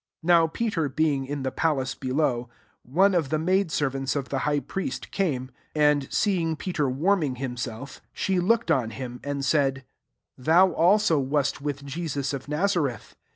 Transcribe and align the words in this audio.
66 0.21 0.27
NOW 0.27 0.47
Peter 0.47 0.89
bemg 0.89 1.27
in 1.27 1.43
the 1.43 1.51
palace 1.51 1.93
below, 1.93 2.49
one 2.81 3.13
of 3.13 3.29
the 3.29 3.37
maid 3.37 3.71
servants 3.71 4.15
of 4.15 4.29
the 4.29 4.39
higb 4.39 4.61
prieftt 4.65 5.11
came; 5.11 5.51
67 5.75 5.75
and 5.75 6.07
seeing 6.11 6.55
Peter 6.55 6.89
warming 6.89 7.35
himself, 7.35 8.01
she 8.11 8.39
looked 8.39 8.71
MARK 8.71 8.85
XV. 8.93 8.97
101 8.97 8.97
(Md 8.97 9.13
hinii 9.13 9.29
and 9.31 9.45
said, 9.45 9.85
''Thou 10.39 10.71
also 10.73 11.23
wMt 11.23 11.61
with 11.61 11.85
Jesus 11.85 12.33
of 12.33 12.47
Nazareth." 12.47 13.13